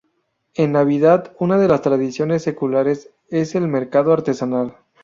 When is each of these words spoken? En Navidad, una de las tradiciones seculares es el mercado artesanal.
En 0.55 0.71
Navidad, 0.71 1.31
una 1.39 1.59
de 1.59 1.67
las 1.67 1.83
tradiciones 1.83 2.41
seculares 2.41 3.11
es 3.29 3.53
el 3.53 3.67
mercado 3.67 4.13
artesanal. 4.13 4.77